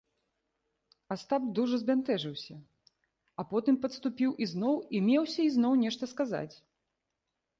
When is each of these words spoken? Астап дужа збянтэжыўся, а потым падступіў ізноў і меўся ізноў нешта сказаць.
Астап 1.15 1.43
дужа 1.57 1.77
збянтэжыўся, 1.81 2.55
а 3.43 3.45
потым 3.51 3.75
падступіў 3.83 4.31
ізноў 4.45 4.75
і 4.97 5.05
меўся 5.09 5.41
ізноў 5.51 5.73
нешта 5.85 6.03
сказаць. 6.15 6.55